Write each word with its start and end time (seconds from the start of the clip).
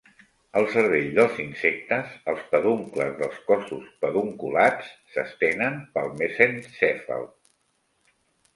Al 0.59 0.63
cervell 0.75 1.09
dels 1.17 1.35
insectes, 1.43 2.15
els 2.33 2.41
peduncles 2.53 3.13
dels 3.21 3.37
cossos 3.51 3.85
pendunculats 4.07 4.89
s'estenen 5.13 5.79
pel 5.99 6.11
mesencèfal. 6.25 7.33